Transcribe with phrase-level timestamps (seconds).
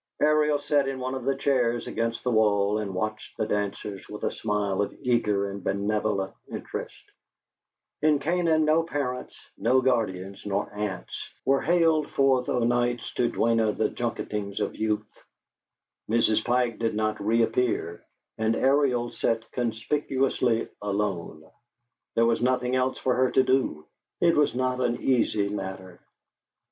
[0.19, 4.23] Ariel sat in one of the chairs against the wall and watched the dancers with
[4.23, 7.03] a smile of eager and benevolent interest.
[8.01, 13.73] In Canaan no parents, no guardians nor aunts, were haled forth o' nights to duenna
[13.73, 15.07] the junketings of youth;
[16.09, 16.43] Mrs.
[16.43, 18.03] Pike did not reappear,
[18.39, 21.43] and Ariel sat conspicuously alone;
[22.15, 23.85] there was nothing else for her to do.
[24.19, 25.99] It was not an easy matter.